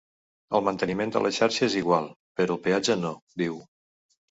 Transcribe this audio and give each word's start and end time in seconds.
El 0.59 0.63
manteniment 0.67 1.13
de 1.17 1.21
la 1.25 1.31
xarxa 1.41 1.61
és 1.67 1.77
igual, 1.83 2.09
però 2.41 2.59
el 2.59 2.65
peatge 2.67 2.99
no, 3.05 3.15
diu. 3.45 3.63